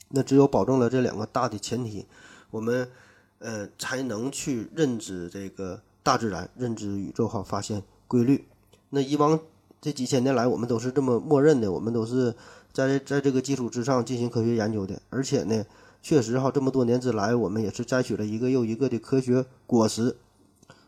[0.09, 2.05] 那只有保证了这两个大的前提，
[2.51, 2.91] 我们
[3.39, 8.45] 呃才能去认知这个大自然，认知宇宙哈，发现规律。
[8.89, 9.39] 那以往
[9.81, 12.33] 这几千年来，我们都是这么默认的，我们都是
[12.71, 15.01] 在在这个基础之上进行科学研究的。
[15.09, 15.65] 而且呢，
[16.01, 20.15] 确实哈，这么多年之来，我们也是摘取了一个又一个的科学果实。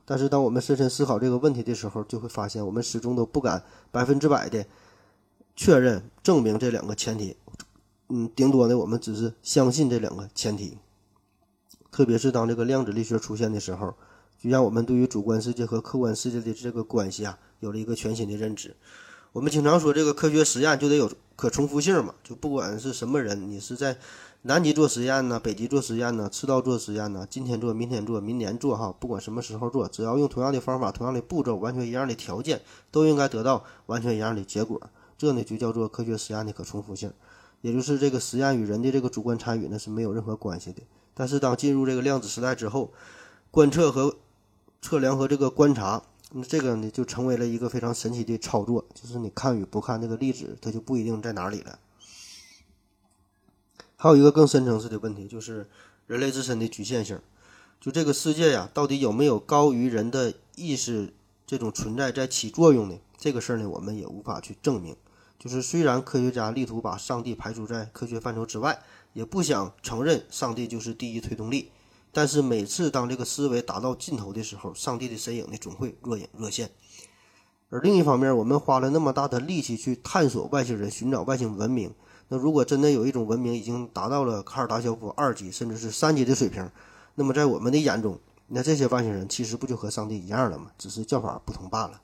[0.06, 4.66] 但是，当我们深深思考这个问题的时候，就会发现，我们始终都不敢百分之百的
[5.56, 7.36] 确认、证明这两个前提。
[8.08, 10.80] 嗯，顶多呢，我们只是相信这两个前提。
[11.92, 13.94] 特别是当这个量子力学出现的时候，
[14.40, 18.76] 就让我们对于主观世界和客观世界的这个关系啊，有了一个全新的认知。
[19.32, 23.98] 我们经常说，这个科学实验就得有可重复性嘛，就不管是什么人，你是在
[24.42, 34.82] 南极做实验呢，北极做实验呢，赤道做实验呢，今天做，明天做，明年做，哈，不管什么时候做，只要用同样的方法、同样的步骤、完全一样的条件，都应该得到完全一样的结果。
[35.18, 37.12] 这呢，就叫做科学实验的可重复性。
[37.62, 40.82] 也就是这个实验与人的这个主观参与呢是没有任何关系的。
[41.14, 42.94] 但是当进入这个量子时代之后，
[43.52, 44.16] 观测和
[44.82, 48.86] 测量和这个观察，那这个呢就成为了一个非常神奇的操作。
[48.94, 51.80] 就是你看与不看，这个粒子它就不一定在哪里了。
[53.96, 55.68] 还有一个更深层次的问题，就是
[56.08, 57.20] 人类自身的局限性。
[57.82, 61.14] 就这个世界呀，到底有没有高于人的意识
[61.48, 62.98] 这种存在在起作用呢？
[63.18, 64.96] 这个事儿呢，我们也无法去证明。
[65.38, 68.82] 就是虽然科学家力图把上帝排除在科学范畴之外，
[69.14, 71.72] 也不想承认上帝就是第一推动力，
[72.12, 76.72] 但是每次当这个思维达到尽头的时候，上帝的身影呢总会若隐若现。
[77.70, 81.94] 而另一方面，我们花了那么大的力气去探索外星人、寻找外星文明，
[82.28, 86.70] 那如果真的有一种文明已经达到了卡尔达肖夫二级甚至是三级的水平，
[87.16, 90.72] 那么在我们的眼中，那这些外星人其实不就和上帝一样了吗？
[90.78, 92.02] 只是叫法不同罢了。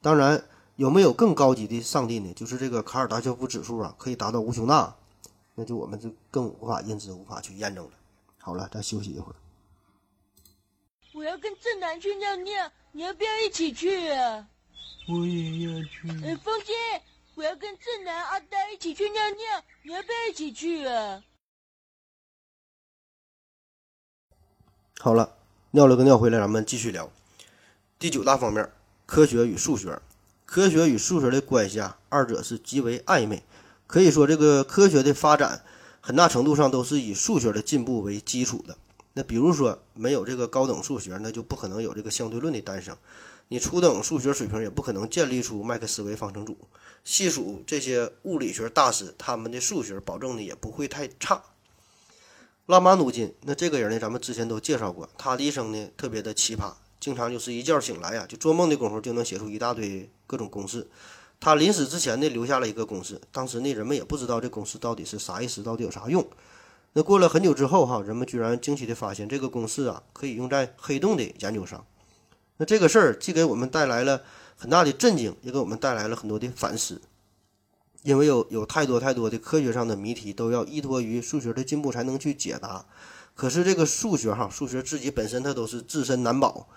[0.00, 0.42] 当然。
[0.76, 2.32] 有没有更高级的上帝呢？
[2.34, 4.96] 就是这个卡尔达肖夫指数啊，可以达到无穷大，
[5.54, 7.90] 那就我们就更无法认知、无法去验证了。
[8.40, 9.36] 好了，咱休息一会儿。
[11.12, 14.48] 我要跟正南去尿尿，你要不要一起去啊？
[15.08, 16.08] 我也要去。
[16.24, 16.74] 呃，风心，
[17.34, 21.22] 我要跟正南、阿呆一起去尿尿，你要不要一起去啊？
[25.00, 25.36] 好了，
[25.72, 27.10] 尿了个尿回来，咱们继续聊。
[27.98, 28.72] 第九大方面，
[29.04, 30.00] 科学与数学。
[30.46, 33.42] 科学与数学的关系啊，二者是极为暧昧。
[33.86, 35.64] 可以说，这个科学的发展
[36.00, 38.76] 很大程度上都是以数学的进步为基础的。
[39.12, 42.96] 那比如说，没有这个高等数学，那就不可能有这个相对论的诞生。
[43.48, 46.56] 你初等数学水平也不可能建立出麦克斯韦方程组。
[47.02, 51.42] 细数这些物理学大师，他们的数学保证的也不会太差。
[52.66, 56.72] 拉马努金，那这个人呢，咱们之前都介绍过，他的一生呢特别的奇葩。
[57.00, 60.86] 经常就是一觉醒来呀，就做梦的功夫就能写出一大堆各种公式。
[61.40, 63.18] 他临死之前呢，留下了一个公式。
[63.32, 66.24] 当时呢，人们也不知道这公式到底是啥意思，到底有啥用。
[66.92, 71.84] 那过了很久之后哈，人们居然惊奇的发现这个公式啊，可以用在黑洞的研究上。
[72.58, 74.22] 那这个事儿既给我们带来了
[74.56, 77.00] 很大的震惊，也给我们带来了很多的反思。
[78.02, 82.84] 因为有有太多太多的科学上的谜题都要依托于数学的进步才能去解答。
[83.34, 86.68] 可是这个数学哈，数学自己本身它都是自身难保。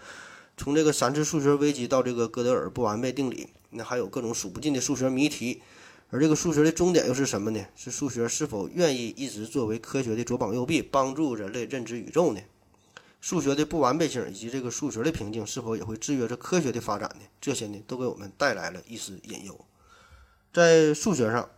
[0.55, 5.61] 从这个三次数学危机到这个哥德尔不完备定理，那还有各种数不尽的数学谜题。
[6.09, 7.65] 而这个数学的终点又是什么呢？
[7.75, 12.41] 是数学是否愿意一直作为科学的左膀右臂，帮助人类认知宇宙呢？
[13.19, 17.25] 数学的不完备性以及这个数学的瓶颈是否也会制约着科学的发展呢？
[17.41, 19.59] 这些呢，都给我们带来了一丝隐忧。
[20.53, 21.49] 在数学上，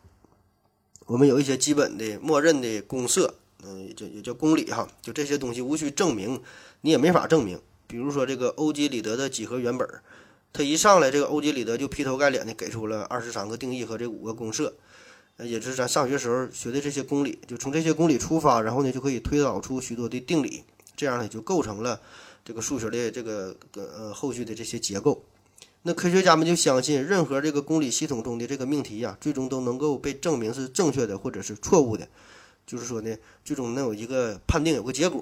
[1.05, 3.35] 我们有一些基本的默认的公设。
[3.67, 6.39] 嗯，也叫也叫公理哈，就这些东西无需证明，
[6.81, 7.59] 你也没法证明。
[7.87, 9.87] 比如说这个欧几里得的几何原本，
[10.51, 14.73] 他一上来这个欧几里得就劈头盖脸的给出了二十三个定义和这五个公设，
[15.37, 20.63] 呃，也就是咱上学时候学的这些公理，就从这些公理出发，然后呢就可以推导出许多的定理，
[20.95, 21.99] 这样呢就构成了
[22.43, 25.23] 这个数学的这个呃后续的这些结构。
[25.83, 32.07] 那科学家们就相信，任何这个公理系统中的这个命题呀，最终都能够被证明是正确的或者是错误的。
[32.65, 35.21] 就是说呢，最终能有一个判定，有个结果。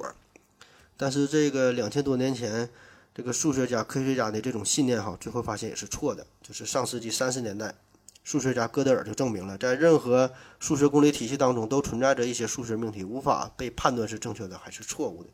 [0.96, 2.70] 但是这个两千多年前，
[3.14, 6.26] 这个数学家、科学家的这种信念哈，最后发现也是错的。
[6.42, 7.76] 就是上世纪三十年代，
[8.24, 15.30] 数学家哥德尔就证明了，在任何数学公理体系当中都存在着一些数学命题，无法被判断是正确的还是错误的。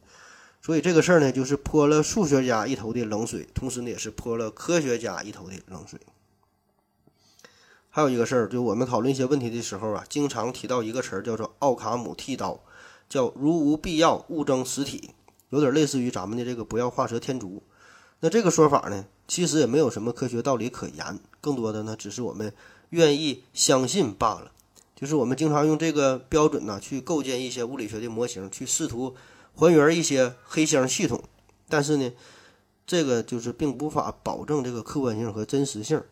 [0.61, 5.99] 所以这个事儿呢，就是泼了数学家一头的冷水，同时呢，也是泼了科学家一头的冷水。
[7.89, 12.61] 还有一个事儿，就我们讨论一些问题的时候啊，经常提到一个词儿，叫做奥卡姆剃刀，
[13.07, 15.11] 叫如无必要，勿争实体，
[15.49, 17.61] 有点类似于咱们的这个不要画蛇添足。
[18.21, 22.53] 那这个说法呢，其实也没有什么科学道理可言，更多的呢，只是我们
[22.89, 24.51] 愿意相信罢了。
[24.95, 29.15] 就是我们经常用这个标准呢，去构建一些物理学的模型，去试图
[29.55, 31.23] 还原一些黑箱系统，
[31.69, 32.11] 但是呢，
[32.85, 36.03] 这个就是并无法保证这个客观性和真实性。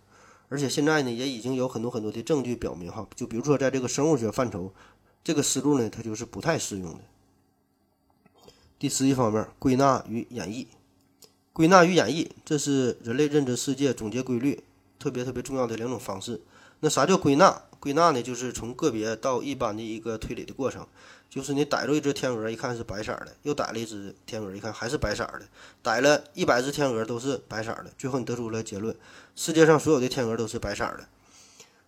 [0.48, 4.74] 而且现在呢，也已经有很多很多的证据表明，哈，就比如说在这个生物学范畴，
[5.22, 7.00] 这个思路呢，它就是不太适用的。
[8.80, 10.68] 第十一方面，归纳与演绎。
[11.52, 14.64] 归纳与演绎，这是人类认知世界、总结规律
[15.00, 16.42] 特别特别重要的两种方式。
[16.82, 17.64] 那啥叫归纳？
[17.80, 20.86] 归纳呢，就是从个别到一般的一个推理的过程。
[21.28, 25.42] 就是你逮住一只天鹅，一看是白色的，又逮了一只天鹅，一看还是白色的，
[25.82, 28.96] 逮了一百只天鹅都是白色的，最后你得出了结论：
[29.36, 31.08] 世界上所有的天鹅都是白色的。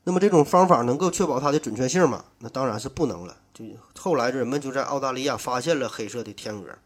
[0.04, 2.26] 那么这种方法能够确保它的准确性吗？
[2.40, 3.38] 那当然是不能了。
[3.54, 3.66] 就
[3.98, 6.78] 后来人们就在澳大利亚发现了黑色的天鹅，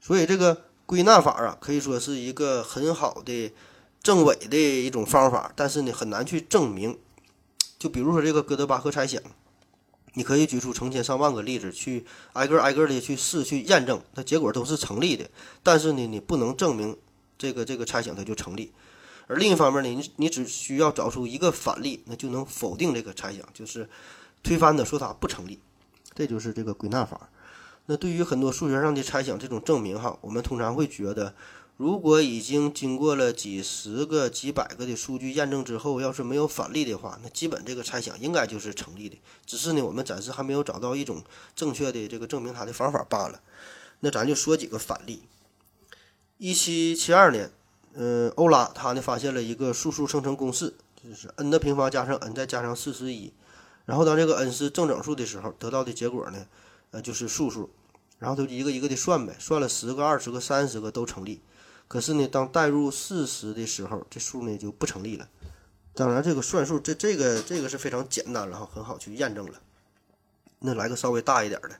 [0.00, 0.64] 所以这个。
[0.88, 3.52] 归纳法啊，可以说是一个很好的
[4.02, 6.98] 证伪的一种方法，但是呢，很难去证明。
[7.78, 9.20] 就比如说这个哥德巴赫猜想，
[10.14, 15.28] 你可以举出成千上万个例子，去挨个挨个的去试去验证，它结果都是成立的。
[15.62, 16.96] 但是呢，你不能证明
[17.36, 18.72] 这个这个猜想它就成立。
[19.28, 23.88] 而另一方面呢，你你只需要找出一个反例，那就能否定这个猜想，就是
[24.42, 25.60] 推翻的，说它不成立。
[26.14, 27.30] 这就是这个归纳法。
[27.86, 31.34] 那对于很多数学上的猜想，这种证明哈，我们通常会觉得，
[31.76, 39.16] 如果已经经过了几十个、几百个的数据验证之后，要是没有反例的话，那基本这个猜想应该就是成立的。
[39.46, 41.22] 只是呢，我们暂时还没有找到一种
[41.54, 43.40] 正确的这个证明它的方法罢了。
[44.00, 45.22] 那咱就说几个反例。
[46.36, 47.50] 一七七二年，
[48.00, 53.32] 嗯，欧拉他呢发现了一个素数生成公式，就是 n 的平方加上 n 再加上四十一，
[53.86, 56.46] 然后当这个 n 是正整数的时候，得到的结果呢，
[56.92, 57.68] 呃，就是素数。
[58.20, 61.40] 然后就一个一个的算呗，算了十个、二十个、三十个都成立。
[61.86, 65.28] 可是呢，当代入四十的时候，这数呢就不成立了。
[65.94, 69.60] 当然，这个算数这这个这个是非常简单了哈，很好去验证了。
[70.58, 71.70] 那来个稍微大一点的，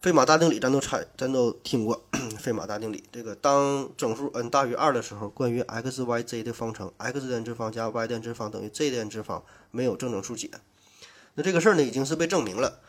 [0.00, 2.04] 费马大定理，咱都猜，咱都听过。
[2.38, 9.10] 费马大定理，这个当整数 n 大于二的时候，关于 x、y、z 的方程，x 的 n 次方加 y 的 n 次方等于 z 的 n
[9.10, 10.50] 次方，没有正整数解。
[11.34, 12.80] 那这个事儿呢，已经是被证明了。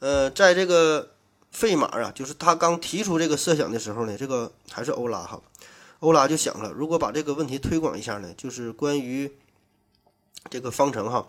[0.00, 1.10] 呃，在这个。
[1.52, 5.40] 费马啊，就是他刚提出这个设想的时候呢，这个还是欧拉哈，
[6.00, 9.32] 欧拉就想了，如果把这个问题推广一下呢，就是关于
[10.50, 11.26] 这个方程哈，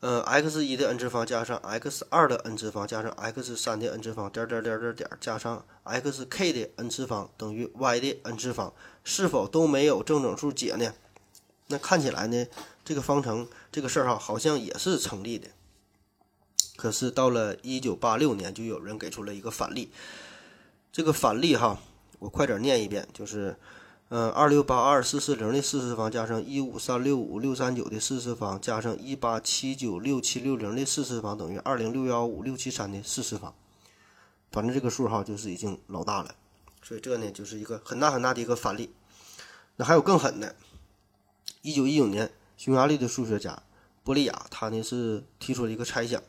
[0.00, 6.88] 呃，x 一的 n 次方加上 x 二的 n 次方加上 x 三的 n 次方点点点点点加上 xk 的 n
[6.88, 8.72] 次方等于 y 的 n 次方，
[9.04, 10.94] 是否都没有正整数解呢？
[11.66, 12.46] 那看起来呢，
[12.82, 15.48] 这个方程这个事儿哈，好像也是成立的。
[16.76, 19.92] 可是到了一九八六年，就有人给出了一个反例。
[20.90, 21.78] 这个反例哈，
[22.18, 23.54] 我快点念一遍，就是，
[24.12, 33.54] 嗯，二六八二四四零的四次方加上一五三六五六三九的四次方加上一八七九六七六零的四次方等于二零六幺五六七三的四次方。
[34.50, 36.34] 反正这个数哈，就是已经老大了，
[36.82, 38.90] 所以这呢就是一个很大很大的一个反例。
[39.76, 40.56] 那还有更狠的，
[41.62, 43.62] 一九一九年，匈牙利的数学家
[44.02, 46.20] 波利亚，他呢是提出了一个猜想。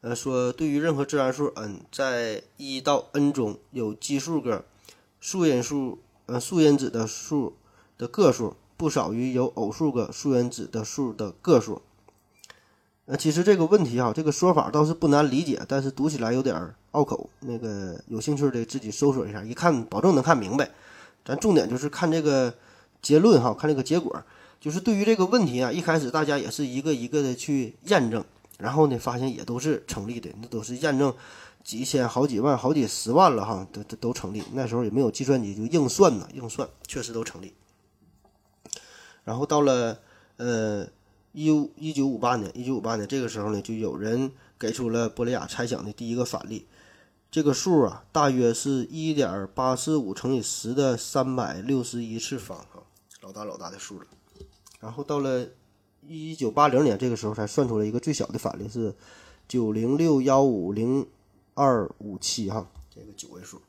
[0.00, 4.64] 呃，说对于任何自然数 n，在一到 n 中有奇数个
[5.20, 5.98] 数因数，
[6.30, 7.56] 呃，素因子的数
[7.98, 11.82] 的个数不少于有偶数个素因子的数的个数。
[13.06, 17.28] 呃，其实这个问题哈，这个说法倒是不难理解，但是读起来有点拗口。
[17.40, 20.70] 那个有兴趣的自己搜索一下，一看保证能看明白。
[21.24, 22.54] 咱重点就是看这个
[23.02, 24.22] 结论哈，看这个结果。
[24.60, 28.24] 就是对于这个问题啊，一开始大家也是一个一个的去验证。
[28.58, 31.12] 然后呢，发现也都是成立的，那都是验证
[31.62, 34.42] 几千、好几万、好几十万了哈，都都都成立。
[34.52, 37.54] 那时候也没有计算机，就硬算呢，硬算确实都成立。
[39.24, 40.00] 然后到了
[40.36, 40.86] 呃
[41.32, 41.46] 一
[41.76, 46.66] 一九五八年，一九五八年这个时候呢，就有人给出了波利亚猜想的第一个反例，
[47.30, 52.82] 这个数啊，大约是一点八四五乘以十的三百六十一次方哈，
[53.20, 54.06] 老大老大的数了。
[54.80, 55.46] 然后到了。
[56.08, 58.96] 一九八零年，这个时候才算出来一个最小的反例是
[59.46, 61.06] 九零六幺五零
[61.60, 63.60] 二五七哈，这个九位数。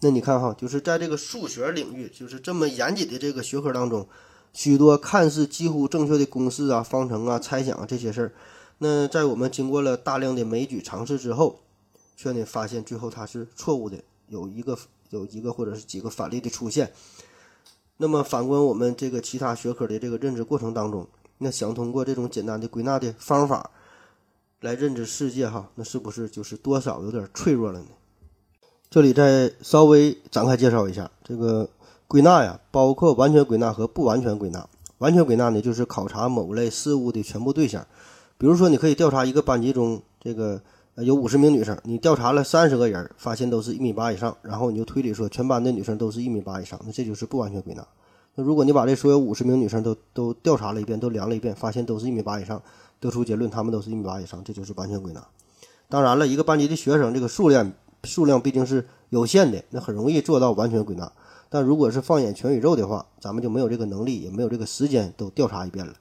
[0.00, 4.08] 那你看哈，就是在这个数学领域，就是这么严谨的这个学科当中，
[4.54, 8.32] 许多看似几乎正确的公式啊、方程啊、猜想啊这些事儿，
[8.78, 11.60] 那在我们经过了大量的枚举尝试之后，
[12.16, 14.78] 却呢发现最后它是错误的，有一个
[15.10, 16.90] 有一个或者是几个反例的出现。
[17.98, 21.06] 那么反观我们这个其他学科的这个认知过程当中，
[21.36, 23.70] 那想通过这种简单的归纳的方法
[24.64, 27.86] 来认知世界哈，那是不是就是多少有点脆弱了呢？
[28.88, 31.68] 这里再稍微展开介绍一下这个
[32.08, 34.66] 归纳呀，包括完全归纳和不完全归纳。
[34.98, 37.86] 完全归纳呢，就是考察某类事物的全部对象。
[38.38, 40.58] 比如说，你可以调查一个班级中这个
[40.96, 47.86] 有五十名女生，你调查了三十个人，发现都是一米八以上，然后你就推理说全班的女生都是一米八以上，那这就是不完全归纳。
[48.36, 52.62] 那如果你把这所有五十名女生都都调查了一遍，都量了一遍，发现都是一米八以上，
[53.04, 55.22] 得出结论他们都是一米八以上，这就是完全归纳。
[55.90, 57.70] 当然了，一个班级的学生这个数量
[58.02, 61.12] 数量毕竟是有限的，那很容易做到完全归纳。
[61.50, 65.92] 但如果是放眼全宇宙的话，咱们就没有这个能力，也没有这个时间都调查一遍了。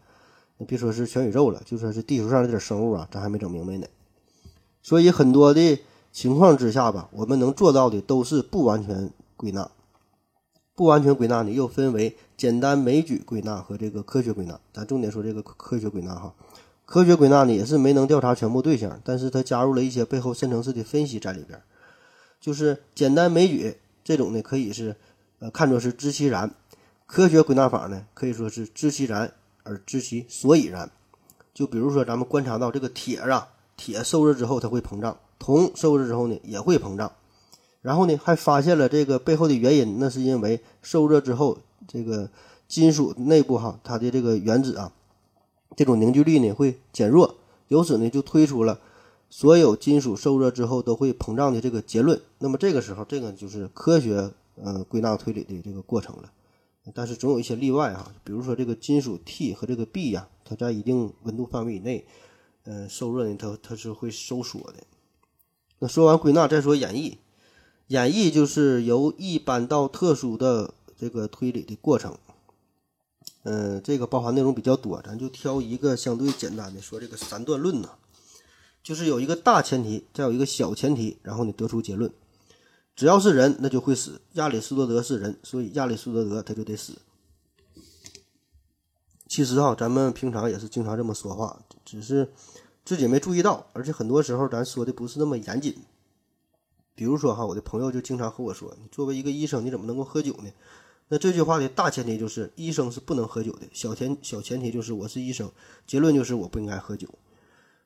[0.65, 3.85] 别说是全宇宙了，就说是地球上这点生物啊，咱还没整明白呢。
[4.81, 5.79] 所以很多的
[6.13, 9.69] 情况之下吧，我们能做到的都是不完全归纳。
[10.73, 14.59] 不完全归纳呢，又分为简单枚举归纳和这个科学归纳。
[14.73, 16.33] 咱重点说这个科学归纳哈。
[16.85, 21.61] 科学归纳呢，也是没能调查全部对象，但是它加入了一些背后深层次的分析在里边。
[22.39, 24.95] 就是简单枚举这种呢，可以是
[25.39, 26.49] 呃看作是知其然；
[27.07, 29.31] 科学归纳法呢，可以说是知其然
[29.63, 30.91] 而知其所以然。
[31.53, 37.11] 就比如说咱们观察到这个铁啊，铁受热之后它会膨胀，铜受热之后呢也会膨胀。
[37.81, 41.57] 然后呢，还发现了这个背后的原因，那是因为受热之后，
[41.87, 42.29] 这个
[42.67, 44.91] 金属内部哈，它的这个原子啊，
[45.75, 47.35] 这种凝聚力呢会减弱，
[47.67, 48.79] 由此呢就推出了
[49.29, 52.21] 所有金属受热之后都会膨胀的这个结论。
[52.39, 56.31] 那么这个时候，这个就是科学呃归纳推理的这个过程了。
[56.93, 62.05] 但是总有一些例外哈，比如说这个金属 T 和这个 B 呀，它在一定温度范围以内，
[62.65, 64.83] 呃，受热呢它它是会收缩的。
[65.79, 67.15] 那说完归纳，再说演绎。
[67.87, 72.17] 演绎就是由一般到特殊的这个推理的过程，
[73.43, 77.89] 嗯，这个包含内容比较多，咱就挑一个相对简单的，说这个三段论呢，
[78.81, 82.09] 就是有一个大前提，再有一个小前提，然后你得出结论，
[82.95, 84.21] 只要是人，那就会死。
[84.33, 86.99] 亚里士多德是人，所以亚里士多德他就得死。
[89.27, 92.31] 其实哈，咱们平常也是经常这么说话，只是
[92.85, 95.75] 自己没注意到，而且很多时候咱说的不是那么严谨。
[96.95, 100.49] 比如说哈，我的朋友就经常和我说：“你作为一个医生，你怎么能够喝酒呢？”
[101.13, 105.47] 那这句话的大前提就是医生是不能喝酒的，小前小前提就是我是医生，
[105.85, 107.07] 结论就是我不应该喝酒。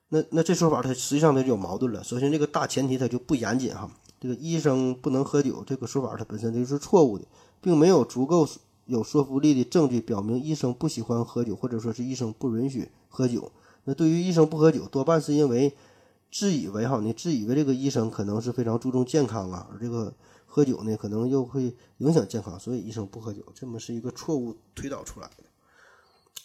[0.08, 2.02] 那那这说法它实际上它就有矛盾了。
[2.02, 7.26] 首先，这个大前提它就不严谨哈，这个医生不能喝酒这个说法它本身就是错误的，
[7.60, 8.48] 并没有足够
[8.86, 13.52] 有说服力的证据表明医生不喜欢喝酒，或者说是医生不允许喝酒。
[13.84, 15.74] 那对于医生不喝酒，多半是因为。
[16.30, 20.12] 自以为哈，你自以为这个医生可能是非常注重健康啊，而这个
[20.58, 25.44] 喝酒呢，可能又会影响健康，所以医生不喝酒，这么是一个错误推导出来的。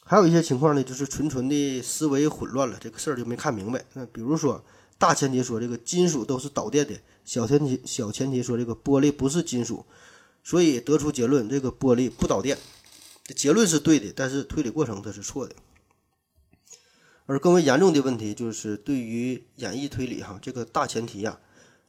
[0.06, 3.84] 还有一些情况呢，就是纯纯的思维混乱了，这个事儿就没看明白。
[3.94, 4.64] 那比如说，
[5.00, 6.94] 大前提说这个金属都是导电的，
[7.26, 9.84] 小前提小前提说这个玻璃不是金属，
[10.44, 12.56] 所以得出结论，这个玻璃不导电。
[13.36, 15.56] 结论是对的，但是推理过程它是错的。
[17.26, 21.40] 而更为严重的问题就是，对于演绎推理哈这个大前提呀，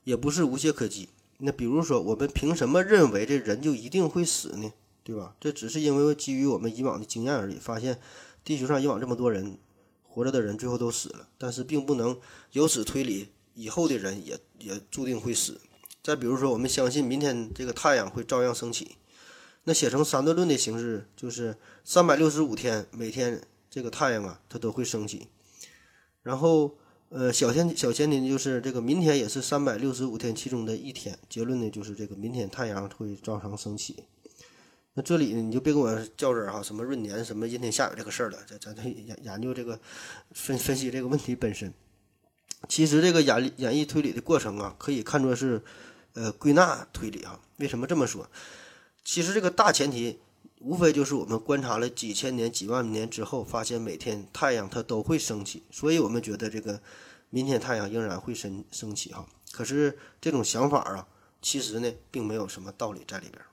[0.05, 1.11] 也不是无懈可击。
[1.39, 4.72] 那比如说，我们凭什么认为这人就一定会死呢？
[5.03, 5.35] 对吧？
[5.41, 8.01] 这只是因为基于我们以往的经验而已，发现
[8.45, 9.59] 地球上以往这么多人
[10.03, 12.18] 活着的人最后都死了，但是并不能
[12.53, 15.61] 由此推理以后的人也也注定会死。
[16.03, 18.97] 再比如说，我们相信明天这个太阳会照样升起，
[19.64, 23.43] 那写成三段论的形式就是三百六十五天每天。
[23.70, 25.26] 这个太阳啊，它都会升起。
[26.22, 26.76] 然后，
[27.17, 31.17] 呃，小前小前提就是这个明天也是三百六十五天其中的一天。
[31.29, 34.03] 结论呢，就是这个明天太阳会照常升起。
[34.95, 38.39] 那这里呢，你就别跟我较真儿哈，什么闰年、什么阴天下雨这个事儿了。
[38.61, 39.79] 咱咱研研究这个
[40.33, 41.73] 分分析这个问题本身。
[42.69, 45.62] 其实这个演演绎推理的过程啊，可以看作是
[46.15, 47.41] 呃归纳推理哈。
[47.59, 48.29] 为什么这么说？
[49.05, 50.19] 其实这个大前提。
[50.65, 56.81] 无非就是我们观察了几千年、几万年之后，发现每天太阳它都会升起，所以我们觉得这个
[57.29, 59.27] 明天太阳仍然会升升起哈。
[59.53, 61.07] 可是这种想法啊，
[61.43, 63.45] 其实呢并没有什么道理在里边。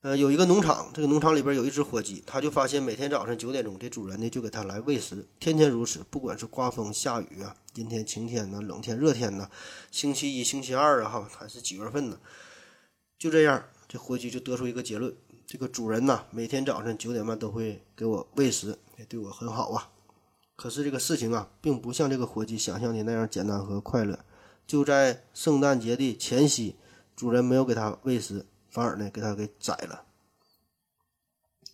[0.00, 9.50] 呃，有一个农场，这个农场里边有一只火鸡，他就发现每天早上九点钟，这主人呢就给他来喂食，天天如此，不管是刮风下雨啊，阴天晴天呢，冷天热天呢，
[9.90, 12.18] 星期一、星期二啊哈，还是几月份呢，
[13.18, 15.14] 就这样，这火鸡就得出一个结论。
[15.46, 19.90] 这个主人呐，每天早晨九点半都会给我喂食，也对我很好啊。
[20.56, 24.18] 可是这个事情啊，并不像这个伙计想象的那样简单和快乐。
[24.66, 26.76] 就在圣诞节的前夕，
[27.14, 30.04] 主人没有给他喂食，反而呢给他给宰了。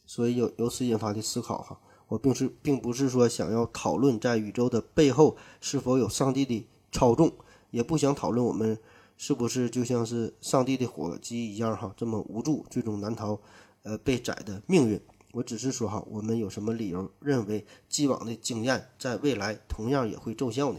[0.04, 7.32] 所以有由此引发的思考哈，我并是并不是说想要讨论在宇宙的背后是否有上帝的操纵，
[7.70, 8.76] 也不想讨论我们
[9.22, 13.38] 是不是就像是上帝的火鸡一样哈，这么无助，最终难逃
[13.82, 14.98] 呃被宰的命运。
[15.32, 20.78] 我只是说哈，我们有什么理由认为既往的经验在未来同样也会奏效呢？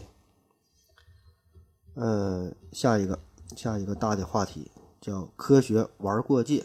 [1.94, 3.20] 嗯，下一个
[3.56, 6.64] 下一个大的话题叫科学玩过界。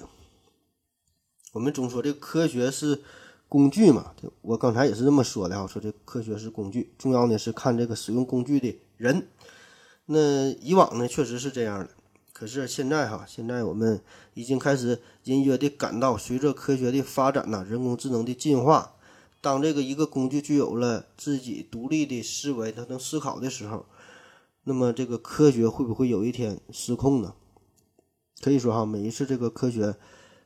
[1.54, 3.04] 我们总说这个科学是
[3.48, 9.28] 工具嘛，我刚才也是这么说的哈，说这科学是工具，重要的是看这个使用工具的人。
[10.10, 11.90] 那以往呢，确实是这样的。
[12.34, 14.02] 可是现在哈，现在我们
[14.34, 18.94] 已经开始隐约的感到，随着科学的发展呐，人工智能的进化，
[19.42, 23.86] 当这个一个工具具有了自己独立的思维，它能思考的时候，
[24.64, 27.34] 那么这个科学会不会有一天失控呢？
[28.42, 29.96] 可以说哈，每一次这个科学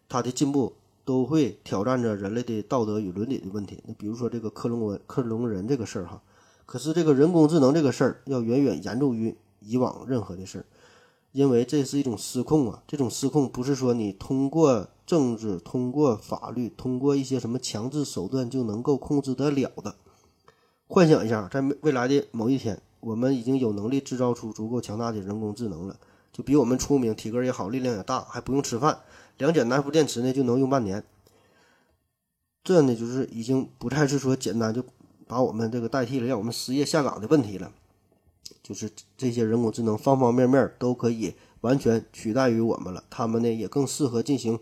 [0.08, 3.84] 它的进步，都会挑战着人类的道德与伦理的问题。
[3.86, 6.24] 那比如说这个克隆文克隆人这个事儿哈，
[6.66, 10.66] 可是这个人工智能这个事儿要远远严重于以往任何的事儿。
[11.32, 12.84] 因为这是一种失控啊！
[12.86, 19.96] 这种失控不是说你通过政治、通过法律、通过一些什么强制手段就能够控制得了的。
[20.88, 25.98] 幻想一下，在未来的某一天，我们已经有能力制造出足够强大的人工智能了，
[26.34, 29.00] 就比我们聪明、体格也好、力量也大，还不用吃饭，
[29.38, 31.02] 两节南孚电池呢就能用半年。
[32.62, 34.84] 这呢，就是已经不再是说简单就
[35.28, 37.72] 把我们这个代替了，让我们失业下岗的问题了。
[38.72, 44.58] 就是这些人工智能方方面面都可以完全取代于我们了，他们呢也更适合进行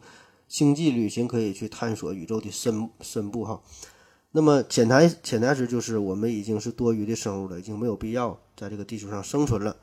[0.48, 3.62] 星际旅行，可以去探索宇宙的深深部哈。
[4.32, 9.78] 那么潜台潜台词就是我们已经是多余的生物了，已经没有必要在这个地球上生存了。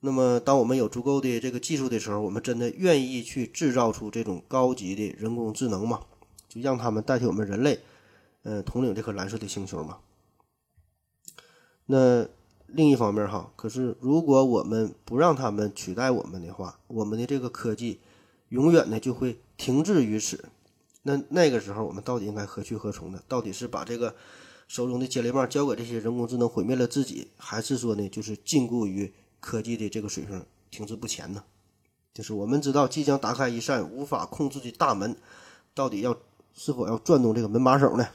[0.00, 6.00] 那么当我们有足够的这个技术的时候，我们真的愿意去制造出这种高级的人工智能吗？
[6.48, 7.78] 就让他们代替我们人类，
[8.42, 9.98] 嗯，统领这颗蓝色的星球吗？
[11.86, 12.26] 那？
[12.72, 18.00] 另一方面，哈，可是如果我们不让他们取代我们的话，我们的这个科技
[18.50, 20.44] 永远呢就会停滞于此。
[21.02, 23.20] 那那个时候，我们到底应该何去何从呢？
[23.26, 24.14] 到底是把这个
[24.68, 31.42] 手中的接力棒交给这些人工智能毁灭了自己，还是说呢，就是禁锢于科技的这个水平停滞不前呢？
[32.12, 35.16] 就是我们知道即将打开一扇无法控制的大门，
[35.74, 36.16] 到底要
[36.54, 38.06] 是否要转动这个门把手呢？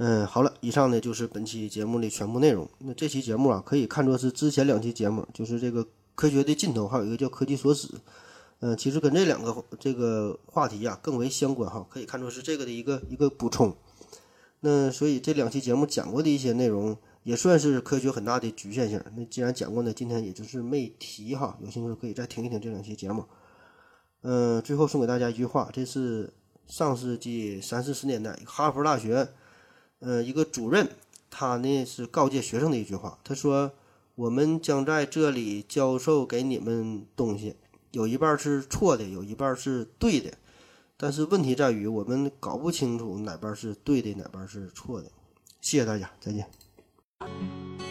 [0.00, 2.68] 嗯，好了，以上呢就是本期节目的全部内容。
[2.78, 5.84] 那这期节目啊，可以看作是之前两期节目，就是这个
[6.14, 7.88] 科学的尽头，还有一个叫科技所指。
[8.60, 13.76] 嗯，其实跟这两个这个话题呀更为相关哈，可以看作是这个的一个一个补充。
[14.60, 19.02] 那所以这两期节目讲过的一些内容，也算是科学很大的局限性。
[19.16, 23.24] 那既然讲过呢，今天也就是没提哈，有兴趣可以再听一听这两期节目。
[24.22, 26.32] 嗯，最后送给大家一句话，这是
[26.68, 29.28] 上世纪三四十年代哈佛大学。
[30.00, 30.88] 呃，一个主任，
[31.30, 33.72] 他呢是告诫学生的一句话，他说
[34.14, 37.56] ：“我们将在这里教授给你们东西，
[37.90, 40.32] 有一半是错的，有一半是对的，
[40.96, 45.10] 但是问题在于我们搞不清楚哪半是对的，哪半是错的。”
[45.60, 47.87] 谢谢大家，再见。